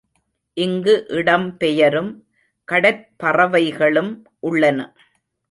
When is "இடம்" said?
1.09-1.45